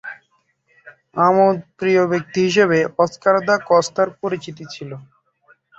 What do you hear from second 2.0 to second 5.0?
ব্যক্তি হিসেবে অস্কার দা কস্তা’র পরিচিতি ছিল।